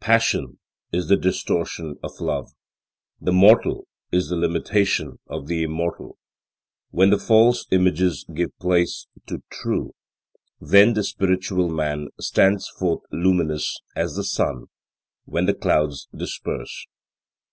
[0.00, 0.58] Passion
[0.90, 2.50] is the distortion of love.
[3.20, 6.18] The mortal is the limitation of the immortal.
[6.90, 9.94] When these false images give place to true,
[10.60, 14.64] then the spiritual man stands forth luminous, as the sun,
[15.24, 16.88] when the clouds disperse.